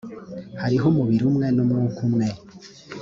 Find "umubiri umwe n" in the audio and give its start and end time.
0.91-1.59